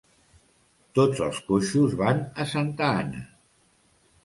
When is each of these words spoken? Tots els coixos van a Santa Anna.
Tots 0.99 1.21
els 1.25 1.41
coixos 1.51 1.95
van 2.01 2.25
a 2.45 2.49
Santa 2.55 2.91
Anna. 3.05 3.25